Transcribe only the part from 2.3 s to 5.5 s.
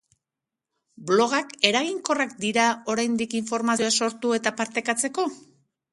dira oraindik informazioa sortu eta partekatzeko?